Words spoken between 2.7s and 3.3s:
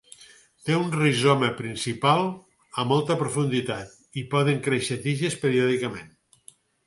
a molta